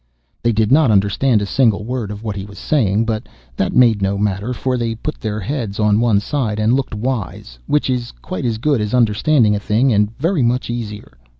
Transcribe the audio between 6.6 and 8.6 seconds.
looked wise, which is quite as